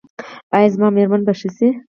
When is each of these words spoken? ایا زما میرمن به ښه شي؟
ایا 0.55 0.71
زما 0.73 0.87
میرمن 0.95 1.21
به 1.27 1.33
ښه 1.39 1.49
شي؟ 1.57 1.67